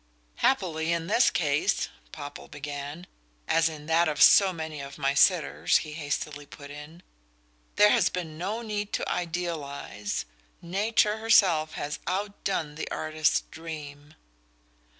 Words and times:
"Happily 0.37 0.91
in 0.91 1.05
this 1.05 1.29
case," 1.29 1.87
Popple 2.11 2.47
began 2.47 3.05
("as 3.47 3.69
in 3.69 3.85
that 3.85 4.07
of 4.09 4.19
so 4.19 4.51
many 4.51 4.81
of 4.81 4.97
my 4.97 5.13
sitters," 5.13 5.77
he 5.77 5.91
hastily 5.93 6.47
put 6.47 6.71
in), 6.71 7.03
"there 7.75 7.91
has 7.91 8.09
been 8.09 8.35
no 8.35 8.63
need 8.63 8.93
to 8.93 9.07
idealize 9.07 10.25
nature 10.59 11.17
herself 11.19 11.73
has 11.73 11.99
outdone 12.07 12.73
the 12.73 12.89
artist's 12.89 13.41
dream." 13.51 14.15